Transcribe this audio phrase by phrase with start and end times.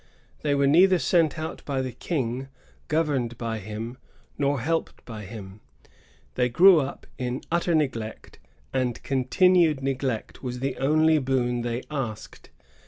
[0.41, 2.47] They were neither sent out by the King,
[2.87, 3.99] governed by him,
[4.35, 5.61] nor helped by him.
[6.33, 8.39] They grew up in utter neglect,
[8.73, 12.49] and continued neglect was the only boon they asked.